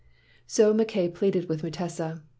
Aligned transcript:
"So 0.57 0.73
Mackay 0.73 1.09
pleaded 1.09 1.47
with 1.47 1.61
Mutesa. 1.61 2.23